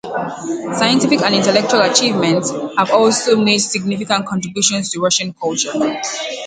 Scientific 0.73 1.21
and 1.21 1.35
intellectual 1.35 1.81
achievements 1.83 2.49
have 2.75 2.89
also 2.91 3.35
made 3.37 3.59
significant 3.59 4.25
contributions 4.25 4.89
to 4.89 4.99
Russian 4.99 5.31
culture. 5.31 5.73